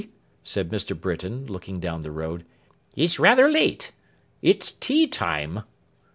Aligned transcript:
said 0.43 0.71
Mr. 0.71 0.99
Britain, 0.99 1.45
looking 1.45 1.79
down 1.79 2.01
the 2.01 2.09
road, 2.09 2.43
'is 2.95 3.19
rather 3.19 3.47
late. 3.47 3.91
It's 4.41 4.71
tea 4.71 5.05
time. 5.05 5.61